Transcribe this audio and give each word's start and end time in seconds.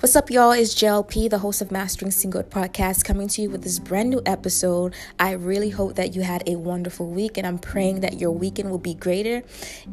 What's 0.00 0.16
up, 0.16 0.30
y'all? 0.30 0.52
It's 0.52 0.74
JLP, 0.74 1.30
the 1.30 1.38
host 1.38 1.62
of 1.62 1.70
Mastering 1.70 2.10
Single 2.10 2.42
podcast, 2.42 3.04
coming 3.04 3.28
to 3.28 3.42
you 3.42 3.50
with 3.50 3.62
this 3.62 3.78
brand 3.78 4.10
new 4.10 4.20
episode. 4.26 4.94
I 5.18 5.32
really 5.32 5.70
hope 5.70 5.94
that 5.96 6.14
you 6.14 6.22
had 6.22 6.42
a 6.48 6.56
wonderful 6.56 7.08
week, 7.08 7.38
and 7.38 7.46
I'm 7.46 7.58
praying 7.58 8.00
that 8.00 8.20
your 8.20 8.32
weekend 8.32 8.70
will 8.70 8.78
be 8.78 8.94
greater. 8.94 9.42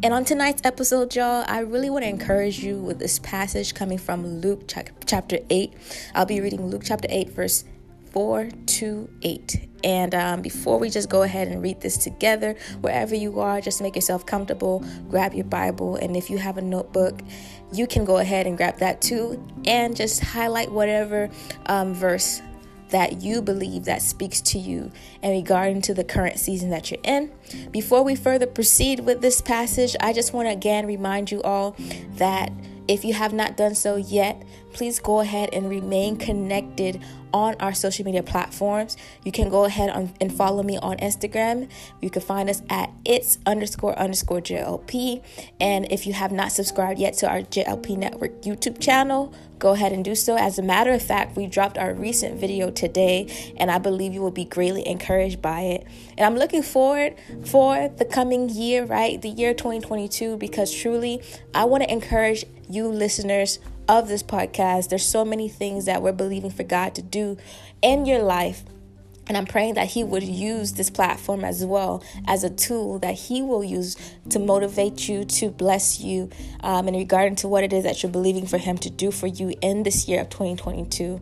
And 0.01 0.13
on 0.13 0.25
tonight's 0.25 0.61
episode, 0.63 1.15
y'all, 1.15 1.45
I 1.47 1.59
really 1.59 1.89
want 1.89 2.03
to 2.03 2.09
encourage 2.09 2.59
you 2.63 2.79
with 2.79 2.99
this 2.99 3.19
passage 3.19 3.73
coming 3.73 3.97
from 3.97 4.41
Luke 4.41 4.63
chapter 5.05 5.39
8. 5.49 5.73
I'll 6.15 6.25
be 6.25 6.41
reading 6.41 6.65
Luke 6.67 6.83
chapter 6.85 7.07
8, 7.09 7.29
verse 7.29 7.63
4 8.11 8.49
to 8.65 9.09
8. 9.21 9.69
And 9.83 10.13
um, 10.13 10.41
before 10.41 10.77
we 10.77 10.89
just 10.89 11.09
go 11.09 11.23
ahead 11.23 11.47
and 11.47 11.61
read 11.61 11.81
this 11.81 11.97
together, 11.97 12.55
wherever 12.81 13.15
you 13.15 13.39
are, 13.39 13.61
just 13.61 13.81
make 13.81 13.95
yourself 13.95 14.25
comfortable, 14.25 14.83
grab 15.09 15.33
your 15.33 15.45
Bible, 15.45 15.95
and 15.95 16.17
if 16.17 16.29
you 16.29 16.37
have 16.37 16.57
a 16.57 16.61
notebook, 16.61 17.21
you 17.71 17.87
can 17.87 18.03
go 18.03 18.17
ahead 18.17 18.47
and 18.47 18.57
grab 18.57 18.77
that 18.79 19.01
too, 19.01 19.45
and 19.65 19.95
just 19.95 20.21
highlight 20.21 20.71
whatever 20.71 21.29
um, 21.67 21.93
verse 21.93 22.41
that 22.89 23.21
you 23.21 23.41
believe 23.41 23.85
that 23.85 24.01
speaks 24.01 24.41
to 24.41 24.59
you 24.59 24.91
and 25.21 25.31
regarding 25.31 25.81
to 25.81 25.93
the 25.93 26.03
current 26.03 26.39
season 26.39 26.69
that 26.71 26.89
you're 26.89 26.99
in. 27.03 27.31
Before 27.71 28.03
we 28.03 28.15
further 28.15 28.47
proceed 28.47 29.01
with 29.01 29.21
this 29.21 29.41
passage, 29.41 29.95
I 29.99 30.11
just 30.11 30.33
want 30.33 30.47
to 30.47 30.53
again 30.53 30.85
remind 30.85 31.31
you 31.31 31.41
all 31.43 31.75
that 32.15 32.51
if 32.87 33.05
you 33.05 33.13
have 33.13 33.33
not 33.33 33.55
done 33.55 33.75
so 33.75 33.95
yet, 33.97 34.41
please 34.73 34.99
go 34.99 35.19
ahead 35.19 35.49
and 35.53 35.69
remain 35.69 36.17
connected 36.17 37.01
on 37.33 37.55
our 37.59 37.73
social 37.73 38.05
media 38.05 38.23
platforms. 38.23 38.97
You 39.23 39.31
can 39.31 39.49
go 39.49 39.65
ahead 39.65 39.89
on, 39.89 40.13
and 40.19 40.33
follow 40.33 40.63
me 40.63 40.77
on 40.77 40.97
Instagram. 40.97 41.69
You 42.01 42.09
can 42.09 42.21
find 42.21 42.49
us 42.49 42.61
at 42.69 42.91
it's 43.05 43.37
underscore 43.45 43.97
underscore 43.97 44.41
JLP. 44.41 45.23
And 45.59 45.91
if 45.91 46.07
you 46.07 46.13
have 46.13 46.31
not 46.31 46.51
subscribed 46.51 46.99
yet 46.99 47.13
to 47.15 47.29
our 47.29 47.41
JLP 47.41 47.97
Network 47.97 48.41
YouTube 48.41 48.79
channel, 48.79 49.33
go 49.59 49.73
ahead 49.73 49.91
and 49.91 50.03
do 50.03 50.15
so. 50.15 50.37
As 50.37 50.57
a 50.57 50.63
matter 50.63 50.91
of 50.91 51.01
fact, 51.01 51.35
we 51.35 51.45
dropped 51.45 51.77
our 51.77 51.93
recent 51.93 52.39
video 52.39 52.71
today, 52.71 53.53
and 53.57 53.69
I 53.69 53.77
believe 53.77 54.13
you 54.13 54.21
will 54.21 54.31
be 54.31 54.45
greatly 54.45 54.87
encouraged 54.87 55.41
by 55.41 55.61
it. 55.61 55.87
And 56.17 56.25
I'm 56.25 56.35
looking 56.35 56.63
forward 56.63 57.15
for 57.45 57.89
the 57.89 58.05
coming 58.05 58.49
year, 58.49 58.85
right? 58.85 59.21
The 59.21 59.29
year 59.29 59.53
2022, 59.53 60.37
because 60.37 60.73
truly, 60.73 61.21
I 61.53 61.65
want 61.65 61.83
to 61.83 61.91
encourage 61.91 62.45
you 62.69 62.87
listeners 62.87 63.59
of 63.89 64.07
this 64.07 64.21
podcast. 64.21 64.89
There's 64.89 65.03
so 65.03 65.25
many 65.25 65.49
things 65.49 65.85
that 65.85 66.03
we're 66.03 66.13
believing 66.13 66.51
for 66.51 66.63
God 66.63 66.93
to 66.95 67.01
do 67.01 67.37
in 67.81 68.05
your 68.05 68.19
life. 68.19 68.63
And 69.27 69.35
I'm 69.35 69.45
praying 69.45 69.73
that 69.75 69.87
He 69.87 70.03
would 70.03 70.23
use 70.23 70.73
this 70.73 70.89
platform 70.89 71.43
as 71.43 71.65
well 71.65 72.03
as 72.27 72.43
a 72.43 72.49
tool 72.49 72.99
that 72.99 73.15
He 73.15 73.41
will 73.41 73.63
use 73.63 73.95
to 74.29 74.39
motivate 74.39 75.09
you, 75.09 75.25
to 75.25 75.49
bless 75.49 75.99
you, 75.99 76.29
um, 76.61 76.87
in 76.87 76.95
regard 76.95 77.37
to 77.39 77.47
what 77.47 77.63
it 77.63 77.73
is 77.73 77.83
that 77.83 78.01
you're 78.01 78.11
believing 78.11 78.47
for 78.47 78.57
Him 78.57 78.77
to 78.79 78.89
do 78.89 79.11
for 79.11 79.27
you 79.27 79.53
in 79.61 79.83
this 79.83 80.07
year 80.07 80.21
of 80.21 80.29
2022. 80.29 81.19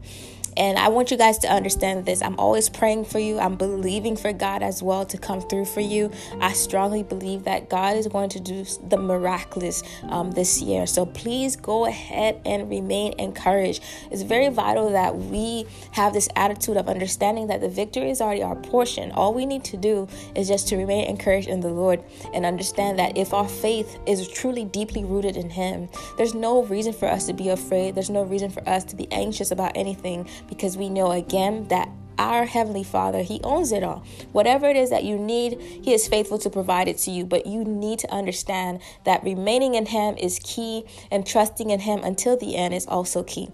And 0.58 0.80
I 0.80 0.88
want 0.88 1.12
you 1.12 1.18
guys 1.18 1.38
to 1.40 1.48
understand 1.48 2.06
this. 2.08 2.24
I'm 2.24 2.38
always 2.40 2.68
praying 2.68 3.06
for 3.06 3.20
you. 3.20 3.38
I'm 3.38 3.56
believing 3.56 4.18
for 4.18 4.34
God 4.34 4.64
as 4.64 4.82
well 4.82 5.06
to 5.06 5.18
come 5.18 5.40
through 5.40 5.66
for 5.66 5.82
you. 5.82 6.12
I 6.42 6.54
strongly 6.54 7.04
believe 7.04 7.44
that 7.44 7.70
God 7.70 7.96
is 7.96 8.08
going 8.08 8.30
to 8.30 8.40
do 8.40 8.66
the 8.90 8.98
miraculous 8.98 9.84
um, 10.10 10.32
this 10.32 10.60
year. 10.60 10.88
So 10.88 11.06
please 11.06 11.56
go 11.56 11.86
ahead 11.86 12.42
and 12.44 12.70
remain 12.70 13.14
encouraged. 13.20 13.84
It's 14.10 14.24
very 14.24 14.50
vital 14.50 14.90
that 14.92 15.16
we 15.16 15.68
have 15.92 16.14
this 16.14 16.28
attitude 16.36 16.76
of 16.78 16.90
understanding 16.90 17.48
that 17.48 17.62
the 17.62 17.70
victory 17.70 18.10
is 18.10 18.20
already 18.20 18.42
our 18.42 18.56
portion. 18.56 19.12
All 19.12 19.36
we 19.36 19.46
need 19.46 19.64
to 19.66 19.78
do 19.78 20.08
is 20.36 20.48
just 20.48 20.68
to 20.70 20.78
remain 20.78 21.08
encouraged 21.08 21.48
in 21.48 21.60
the 21.60 21.70
Lord 21.70 22.04
and 22.34 22.46
understand 22.46 22.98
that 22.98 23.16
if 23.16 23.32
our 23.32 23.48
faith 23.48 24.00
is 24.08 24.28
truly 24.28 24.66
deeply 24.66 25.04
rooted 25.04 25.38
in 25.38 25.52
Him, 25.52 25.88
there's 26.18 26.34
no 26.34 26.64
reason 26.64 26.94
for 26.94 27.08
us 27.08 27.28
to 27.28 27.34
be 27.34 27.50
afraid. 27.50 27.94
There's 27.94 28.10
no 28.10 28.24
reason 28.24 28.50
for 28.50 28.68
us 28.68 28.84
to 28.86 28.96
be 28.96 29.08
anxious 29.12 29.52
about 29.52 29.74
anything 29.76 30.28
because 30.48 30.78
we 30.78 30.90
know 30.90 31.12
again 31.12 31.68
that 31.68 31.90
our 32.18 32.46
Heavenly 32.46 32.84
Father, 32.84 33.22
He 33.22 33.40
owns 33.44 33.72
it 33.72 33.84
all. 33.84 34.04
Whatever 34.32 34.68
it 34.68 34.76
is 34.76 34.90
that 34.90 35.04
you 35.04 35.18
need, 35.18 35.60
He 35.62 35.94
is 35.94 36.08
faithful 36.08 36.38
to 36.40 36.50
provide 36.50 36.88
it 36.88 36.98
to 37.00 37.12
you. 37.12 37.26
But 37.26 37.46
you 37.46 37.64
need 37.64 38.00
to 38.00 38.12
understand 38.12 38.82
that 39.06 39.24
remaining 39.24 39.76
in 39.76 39.86
Him 39.86 40.18
is 40.18 40.40
key, 40.44 40.86
and 41.12 41.26
trusting 41.26 41.70
in 41.70 41.82
Him 41.82 42.00
until 42.04 42.38
the 42.38 42.56
end 42.56 42.74
is 42.74 42.88
also 42.88 43.24
key. 43.24 43.50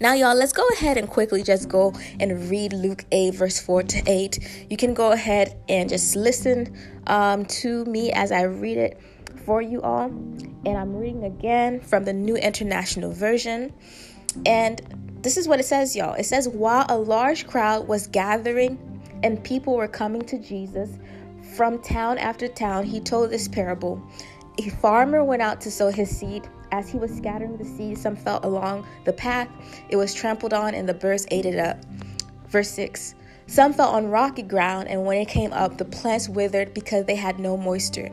Now, 0.00 0.12
y'all, 0.12 0.36
let's 0.36 0.52
go 0.52 0.66
ahead 0.74 0.96
and 0.96 1.08
quickly 1.08 1.42
just 1.42 1.68
go 1.68 1.92
and 2.20 2.48
read 2.48 2.72
Luke 2.72 3.04
8, 3.10 3.34
verse 3.34 3.60
4 3.60 3.82
to 3.82 4.02
8. 4.06 4.66
You 4.70 4.76
can 4.76 4.94
go 4.94 5.12
ahead 5.12 5.56
and 5.68 5.88
just 5.88 6.14
listen 6.14 6.76
um, 7.06 7.44
to 7.46 7.84
me 7.86 8.12
as 8.12 8.30
I 8.30 8.42
read 8.42 8.78
it 8.78 9.00
for 9.44 9.60
you 9.60 9.82
all. 9.82 10.04
And 10.04 10.76
I'm 10.76 10.94
reading 10.96 11.24
again 11.24 11.80
from 11.80 12.04
the 12.04 12.12
New 12.12 12.36
International 12.36 13.12
Version. 13.12 13.72
And 14.46 14.80
this 15.24 15.38
is 15.38 15.48
what 15.48 15.58
it 15.58 15.64
says, 15.64 15.96
y'all. 15.96 16.12
It 16.12 16.26
says, 16.26 16.48
While 16.48 16.84
a 16.90 16.98
large 16.98 17.46
crowd 17.46 17.88
was 17.88 18.06
gathering 18.06 18.78
and 19.22 19.42
people 19.42 19.74
were 19.74 19.88
coming 19.88 20.20
to 20.26 20.38
Jesus 20.38 20.98
from 21.56 21.80
town 21.80 22.18
after 22.18 22.46
town, 22.46 22.84
he 22.84 23.00
told 23.00 23.30
this 23.30 23.48
parable. 23.48 24.00
A 24.58 24.68
farmer 24.68 25.24
went 25.24 25.40
out 25.40 25.62
to 25.62 25.70
sow 25.70 25.90
his 25.90 26.14
seed. 26.14 26.46
As 26.72 26.90
he 26.90 26.98
was 26.98 27.10
scattering 27.10 27.56
the 27.56 27.64
seed, 27.64 27.96
some 27.96 28.16
fell 28.16 28.40
along 28.42 28.86
the 29.04 29.12
path. 29.14 29.48
It 29.88 29.96
was 29.96 30.12
trampled 30.12 30.52
on, 30.52 30.74
and 30.74 30.86
the 30.86 30.94
birds 30.94 31.26
ate 31.30 31.46
it 31.46 31.58
up. 31.58 31.78
Verse 32.48 32.68
6 32.70 33.14
Some 33.46 33.72
fell 33.72 33.90
on 33.90 34.10
rocky 34.10 34.42
ground, 34.42 34.88
and 34.88 35.06
when 35.06 35.18
it 35.18 35.28
came 35.28 35.52
up, 35.54 35.78
the 35.78 35.86
plants 35.86 36.28
withered 36.28 36.74
because 36.74 37.06
they 37.06 37.16
had 37.16 37.38
no 37.38 37.56
moisture. 37.56 38.10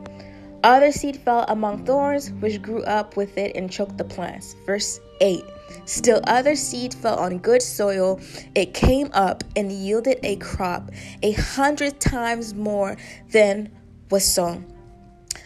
Other 0.64 0.92
seed 0.92 1.16
fell 1.16 1.44
among 1.48 1.84
thorns, 1.84 2.30
which 2.40 2.62
grew 2.62 2.84
up 2.84 3.16
with 3.16 3.36
it 3.36 3.54
and 3.56 3.70
choked 3.70 3.98
the 3.98 4.04
plants. 4.04 4.54
Verse 4.64 5.00
8 5.22 5.44
Still 5.84 6.20
other 6.24 6.54
seed 6.54 6.94
fell 6.94 7.18
on 7.18 7.38
good 7.38 7.62
soil. 7.62 8.20
It 8.54 8.74
came 8.74 9.10
up 9.12 9.42
and 9.56 9.72
yielded 9.72 10.20
a 10.22 10.36
crop 10.36 10.90
a 11.22 11.32
hundred 11.32 11.98
times 12.00 12.54
more 12.54 12.96
than 13.30 13.70
was 14.10 14.24
sown. 14.24 14.71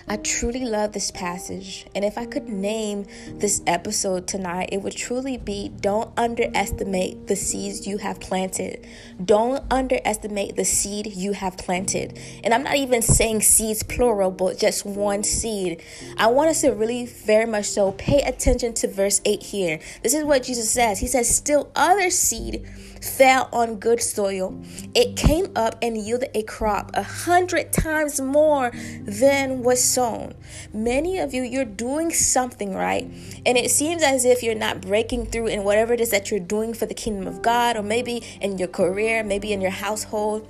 I 0.09 0.17
truly 0.19 0.65
love 0.65 0.93
this 0.93 1.11
passage. 1.11 1.87
And 1.93 2.05
if 2.05 2.17
I 2.17 2.27
could 2.27 2.49
name 2.49 3.07
this 3.35 3.61
episode 3.67 4.29
tonight, 4.29 4.69
it 4.71 4.83
would 4.83 4.95
truly 4.95 5.37
be 5.37 5.69
Don't 5.81 6.17
underestimate 6.17 7.27
the 7.27 7.35
seeds 7.35 7.89
you 7.89 7.99
have 7.99 8.21
planted. 8.21 8.87
Don't 9.25 9.65
underestimate 9.69 10.55
the 10.55 10.65
seed 10.65 11.09
you 11.09 11.33
have 11.33 11.59
planted. 11.59 12.19
And 12.45 12.55
I'm 12.55 12.63
not 12.63 12.77
even 12.77 13.03
saying 13.03 13.43
seeds 13.43 13.83
plural, 13.83 14.31
but 14.31 14.59
just 14.59 14.87
one 14.87 15.25
seed. 15.25 15.83
I 16.17 16.29
want 16.29 16.51
us 16.51 16.61
to 16.61 16.71
really 16.71 17.07
very 17.07 17.47
much 17.47 17.65
so 17.65 17.91
pay 17.93 18.21
attention 18.21 18.75
to 18.75 18.89
verse 18.89 19.21
8 19.25 19.43
here. 19.43 19.81
This 20.05 20.15
is 20.15 20.25
what 20.25 20.45
Jesus 20.45 20.71
says. 20.71 21.01
He 21.01 21.09
says, 21.09 21.35
Still 21.35 21.73
other 21.75 22.11
seed 22.11 22.65
fell 23.03 23.49
on 23.53 23.77
good 23.77 24.03
soil. 24.03 24.61
It 24.95 25.17
came 25.17 25.53
up 25.57 25.77
and 25.83 25.97
yielded 25.97 26.31
a 26.35 26.43
crop 26.43 26.91
a 26.95 27.03
hundred 27.03 27.73
times 27.73 28.21
more 28.21 28.73
than 29.03 29.63
was 29.63 29.83
sown. 29.83 30.35
Many 30.73 31.19
of 31.19 31.35
you, 31.35 31.43
you're 31.43 31.65
doing 31.65 32.13
something 32.13 32.75
right, 32.75 33.05
and 33.45 33.57
it 33.59 33.71
seems 33.71 34.03
as 34.03 34.25
if 34.25 34.43
you're 34.43 34.55
not 34.55 34.81
breaking 34.81 35.27
through 35.27 35.49
in 35.49 35.65
whatever 35.65 35.93
it 35.93 36.01
is 36.01 36.11
that 36.11 36.31
you're 36.31 36.41
doing 36.41 36.75
for 36.75 36.87
the 36.87 36.95
kingdom 36.95 37.27
of 37.27 37.43
God, 37.43 37.77
or 37.77 37.83
maybe 37.83 38.23
in 38.41 38.59
your 38.59 38.69
career, 38.69 39.23
maybe 39.23 39.53
in 39.53 39.61
your 39.61 39.71
household 39.71 40.49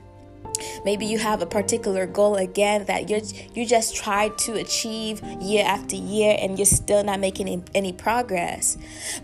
Maybe 0.84 1.06
you 1.06 1.18
have 1.18 1.42
a 1.42 1.46
particular 1.46 2.06
goal 2.06 2.36
again 2.36 2.84
that 2.86 3.10
you 3.10 3.22
you 3.54 3.66
just 3.66 3.96
tried 3.96 4.38
to 4.38 4.54
achieve 4.54 5.22
year 5.40 5.64
after 5.66 5.96
year 5.96 6.36
and 6.38 6.58
you're 6.58 6.66
still 6.66 7.02
not 7.04 7.20
making 7.20 7.48
any, 7.48 7.62
any 7.74 7.92
progress. 7.92 8.76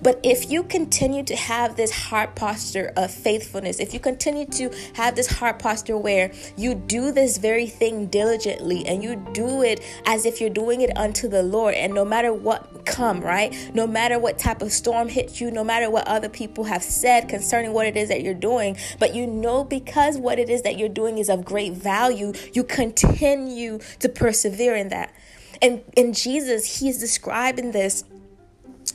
But 0.03 0.21
if 0.23 0.51
you 0.51 0.63
continue 0.63 1.23
to 1.25 1.37
have 1.37 1.77
this 1.77 1.91
heart 1.91 2.35
posture 2.35 2.93
of 2.97 3.11
faithfulness, 3.11 3.81
if 3.81 3.95
you 3.95 4.01
continue 4.01 4.47
to 4.47 4.71
have 4.95 5.15
this 5.15 5.27
heart 5.27 5.59
posture 5.59 5.97
where 5.97 6.33
you 6.57 6.75
do 6.75 7.13
this 7.13 7.39
very 7.39 7.67
thing 7.67 8.07
diligently 8.07 8.87
and 8.87 9.03
you 9.03 9.17
do 9.33 9.63
it 9.63 9.81
as 10.07 10.27
if 10.27 10.41
you're 10.41 10.51
doing 10.51 10.81
it 10.81 10.97
unto 10.97 11.29
the 11.29 11.43
Lord 11.43 11.75
and 11.75 11.95
no 11.95 12.05
matter 12.05 12.33
what 12.33 12.85
come, 12.85 13.21
right? 13.21 13.55
No 13.75 13.87
matter 13.87 14.19
what 14.19 14.39
type 14.39 14.63
of 14.63 14.73
storm 14.73 15.09
hits 15.09 15.41
you, 15.41 15.51
no 15.51 15.65
matter 15.65 15.91
what 15.91 16.07
other 16.07 16.29
people 16.29 16.65
have 16.65 16.83
said 16.83 17.29
concerning 17.29 17.73
what 17.73 17.87
it 17.87 17.97
is 17.97 18.09
that 18.09 18.23
you're 18.23 18.35
doing, 18.35 18.77
but 18.99 19.15
you 19.15 19.27
know 19.27 19.65
because 19.65 20.19
what 20.19 20.39
it 20.39 20.49
is 20.49 20.63
that 20.63 20.79
you're 20.79 20.89
doing 20.89 21.12
is 21.19 21.29
of 21.29 21.45
great 21.45 21.73
value, 21.73 22.33
you 22.53 22.65
continue 22.65 23.79
to 24.01 24.09
persevere 24.09 24.77
in 24.77 24.89
that. 24.89 25.15
And 25.61 25.83
in 25.97 26.13
Jesus, 26.13 26.81
he 26.81 26.89
is 26.89 26.99
describing 26.99 27.73
this 27.73 28.05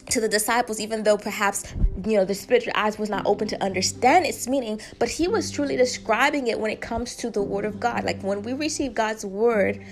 to 0.10 0.22
the 0.22 0.28
disciples, 0.28 0.80
even 0.80 1.04
though 1.04 1.18
perhaps 1.18 1.74
you 2.06 2.18
know 2.18 2.25
the 2.25 2.34
spiritual 2.34 2.74
eyes 2.75 2.98
was 2.98 3.10
not 3.10 3.25
open 3.25 3.48
to 3.50 3.64
understand 3.64 4.25
its 4.25 4.48
meaning, 4.48 4.80
but 5.00 5.10
he 5.10 5.28
was 5.28 5.52
truly 5.52 5.75
describing 5.75 6.48
it 6.48 6.60
when 6.60 6.72
it 6.72 6.81
comes 6.81 7.16
to 7.18 7.30
the 7.30 7.42
word 7.42 7.66
of 7.66 7.80
God. 7.80 8.04
Like 8.04 8.22
when 8.22 8.42
we 8.42 8.54
receive 8.54 8.94
God's 8.94 9.25
word, 9.25 9.84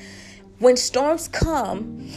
when 0.59 0.77
storms 0.77 1.27
come, 1.27 2.09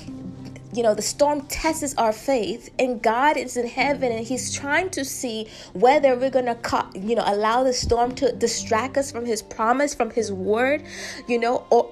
you 0.73 0.83
know, 0.83 0.95
the 0.95 1.03
storm 1.03 1.43
tests 1.43 1.95
our 1.97 2.13
faith, 2.13 2.71
and 2.79 3.03
God 3.03 3.37
is 3.37 3.57
in 3.57 3.67
heaven 3.67 4.13
and 4.13 4.27
He's 4.27 4.53
trying 4.55 4.91
to 4.91 5.05
see 5.05 5.49
whether 5.73 6.15
we're 6.17 6.31
going 6.31 6.45
to, 6.47 6.87
you 6.95 7.15
know, 7.15 7.25
allow 7.27 7.65
the 7.65 7.73
storm 7.73 8.15
to 8.17 8.33
distract 8.33 8.99
us 8.99 9.11
from 9.11 9.25
His 9.25 9.43
promise, 9.43 9.95
from 9.95 10.11
His 10.11 10.31
word, 10.31 10.83
you 11.27 11.39
know, 11.39 11.67
or 11.71 11.91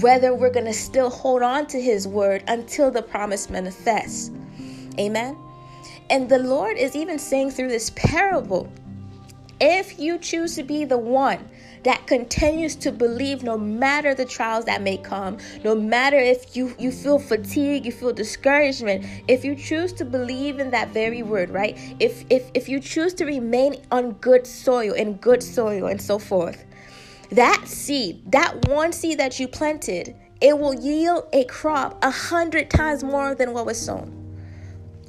whether 0.00 0.34
we're 0.34 0.50
to 0.52 0.72
still 0.74 1.08
hold 1.10 1.42
on 1.42 1.66
to 1.68 1.80
His 1.80 2.06
word 2.06 2.44
until 2.48 2.90
the 2.90 3.02
promise 3.02 3.48
manifests. 3.48 4.30
Amen. 4.98 5.36
and 6.10 6.28
the 6.28 6.38
Lord 6.38 6.76
is 6.76 6.94
even 6.96 7.18
saying 7.18 7.52
through 7.52 7.68
this 7.68 7.90
parable 7.90 8.70
if 9.60 9.98
you 9.98 10.18
choose 10.18 10.56
to 10.56 10.62
be 10.62 10.84
the 10.84 10.98
one 10.98 11.48
that 11.84 12.06
continues 12.06 12.76
to 12.76 12.92
believe 12.92 13.42
no 13.42 13.56
matter 13.56 14.14
the 14.14 14.24
trials 14.24 14.64
that 14.66 14.82
may 14.82 14.96
come, 14.96 15.38
no 15.64 15.74
matter 15.74 16.18
if 16.18 16.56
you, 16.56 16.74
you 16.78 16.92
feel 16.92 17.18
fatigue, 17.18 17.84
you 17.86 17.92
feel 17.92 18.12
discouragement, 18.12 19.04
if 19.28 19.44
you 19.44 19.54
choose 19.54 19.92
to 19.94 20.04
believe 20.04 20.58
in 20.58 20.70
that 20.70 20.88
very 20.88 21.22
word, 21.22 21.50
right? 21.50 21.78
If 21.98 22.24
if 22.30 22.50
if 22.54 22.68
you 22.68 22.80
choose 22.80 23.14
to 23.14 23.24
remain 23.24 23.76
on 23.90 24.12
good 24.12 24.46
soil, 24.46 24.92
in 24.92 25.14
good 25.14 25.42
soil, 25.42 25.86
and 25.86 26.00
so 26.00 26.18
forth, 26.18 26.64
that 27.30 27.66
seed, 27.66 28.30
that 28.32 28.68
one 28.68 28.92
seed 28.92 29.18
that 29.18 29.38
you 29.40 29.48
planted, 29.48 30.14
it 30.40 30.58
will 30.58 30.74
yield 30.74 31.28
a 31.32 31.44
crop 31.44 32.02
a 32.02 32.10
hundred 32.10 32.70
times 32.70 33.04
more 33.04 33.34
than 33.34 33.52
what 33.52 33.66
was 33.66 33.80
sown 33.80 34.19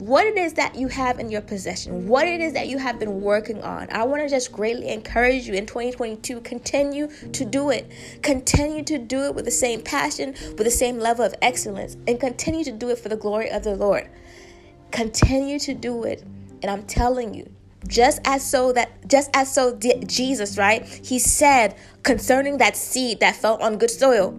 what 0.01 0.25
it 0.25 0.36
is 0.36 0.53
that 0.53 0.74
you 0.74 0.88
have 0.88 1.19
in 1.19 1.30
your 1.30 1.42
possession, 1.42 2.07
what 2.07 2.27
it 2.27 2.42
is 2.42 2.53
that 2.53 2.68
you 2.68 2.80
have 2.80 2.98
been 2.98 3.21
working 3.21 3.62
on. 3.62 3.88
I 3.92 4.03
want 4.03 4.24
to 4.24 4.30
just 4.30 4.51
greatly 4.51 4.89
encourage 4.89 5.48
you 5.48 5.53
in 5.53 5.68
2022 5.68 6.42
continue 6.42 7.07
to 7.31 7.45
do 7.45 7.69
it. 7.69 7.92
Continue 8.24 8.83
to 8.86 8.98
do 8.98 9.25
it 9.25 9.36
with 9.36 9.45
the 9.45 9.51
same 9.51 9.80
passion, 9.83 10.31
with 10.31 10.63
the 10.63 10.71
same 10.71 10.98
level 10.98 11.24
of 11.24 11.36
excellence, 11.44 11.98
and 12.07 12.19
continue 12.19 12.63
to 12.63 12.71
do 12.71 12.89
it 12.89 12.98
for 12.98 13.09
the 13.09 13.15
glory 13.15 13.51
of 13.51 13.63
the 13.63 13.75
Lord. 13.75 14.09
Continue 14.89 15.59
to 15.59 15.75
do 15.75 16.03
it. 16.03 16.24
And 16.63 16.71
I'm 16.71 16.83
telling 16.86 17.36
you, 17.36 17.51
just 17.88 18.21
as 18.25 18.44
so 18.44 18.74
that 18.74 19.07
just 19.07 19.30
as 19.36 19.53
so 19.53 19.75
did 19.75 20.09
Jesus, 20.09 20.57
right? 20.57 20.83
He 20.83 21.19
said 21.19 21.75
concerning 22.01 22.57
that 22.57 22.75
seed 22.75 23.19
that 23.19 23.36
fell 23.36 23.62
on 23.62 23.77
good 23.77 23.92
soil, 23.92 24.36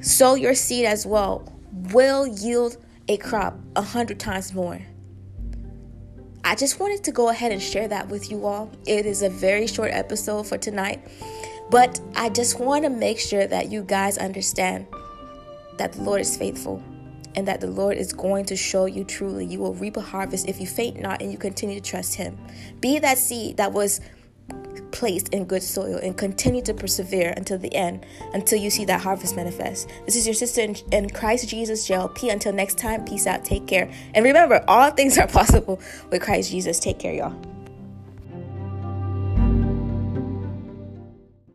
sow 0.00 0.34
your 0.34 0.54
seed 0.54 0.86
as 0.86 1.06
well 1.06 1.48
will 1.92 2.26
yield 2.26 2.76
a 3.08 3.16
crop 3.16 3.58
a 3.76 3.82
hundred 3.82 4.20
times 4.20 4.54
more. 4.54 4.80
I 6.44 6.54
just 6.54 6.80
wanted 6.80 7.04
to 7.04 7.12
go 7.12 7.28
ahead 7.28 7.52
and 7.52 7.62
share 7.62 7.88
that 7.88 8.08
with 8.08 8.30
you 8.30 8.46
all. 8.46 8.70
It 8.86 9.06
is 9.06 9.22
a 9.22 9.30
very 9.30 9.66
short 9.66 9.92
episode 9.92 10.46
for 10.46 10.58
tonight, 10.58 11.00
but 11.70 12.00
I 12.16 12.28
just 12.28 12.58
want 12.58 12.84
to 12.84 12.90
make 12.90 13.18
sure 13.18 13.46
that 13.46 13.70
you 13.70 13.82
guys 13.82 14.18
understand 14.18 14.86
that 15.78 15.92
the 15.92 16.02
Lord 16.02 16.20
is 16.20 16.36
faithful 16.36 16.82
and 17.34 17.48
that 17.48 17.60
the 17.60 17.68
Lord 17.68 17.96
is 17.96 18.12
going 18.12 18.44
to 18.46 18.56
show 18.56 18.86
you 18.86 19.04
truly. 19.04 19.46
You 19.46 19.60
will 19.60 19.74
reap 19.74 19.96
a 19.96 20.00
harvest 20.00 20.48
if 20.48 20.60
you 20.60 20.66
faint 20.66 21.00
not 21.00 21.22
and 21.22 21.32
you 21.32 21.38
continue 21.38 21.80
to 21.80 21.90
trust 21.90 22.14
Him. 22.14 22.38
Be 22.80 22.98
that 22.98 23.18
seed 23.18 23.56
that 23.56 23.72
was 23.72 24.00
placed 25.02 25.30
in 25.30 25.44
good 25.44 25.64
soil 25.64 25.96
and 25.96 26.16
continue 26.16 26.62
to 26.62 26.72
persevere 26.72 27.34
until 27.36 27.58
the 27.58 27.74
end, 27.74 28.06
until 28.34 28.56
you 28.56 28.70
see 28.70 28.84
that 28.84 29.00
harvest 29.00 29.34
manifest. 29.34 29.88
This 30.06 30.14
is 30.14 30.28
your 30.28 30.34
sister 30.34 30.60
in, 30.92 31.10
Christ 31.10 31.48
Jesus, 31.48 31.88
JLP. 31.88 32.32
Until 32.32 32.52
next 32.52 32.78
time, 32.78 33.04
peace 33.04 33.26
out, 33.26 33.44
take 33.44 33.66
care. 33.66 33.90
And 34.14 34.24
remember, 34.24 34.64
all 34.68 34.92
things 34.92 35.18
are 35.18 35.26
possible 35.40 35.80
with 36.10 36.22
Christ 36.22 36.52
Jesus. 36.52 36.78
Take 36.78 37.00
care, 37.00 37.14
y'all. 37.14 37.51